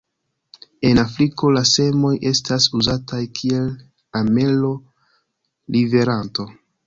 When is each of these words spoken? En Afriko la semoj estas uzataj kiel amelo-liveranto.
En 0.89 1.01
Afriko 1.01 1.49
la 1.55 1.61
semoj 1.71 2.13
estas 2.29 2.65
uzataj 2.79 3.21
kiel 3.41 3.67
amelo-liveranto. 4.21 6.47